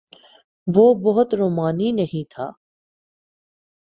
وہ 0.67 0.93
بہت 1.03 1.33
رومانی 1.33 1.91
نہیں 1.91 2.29
تھا۔ 2.29 2.51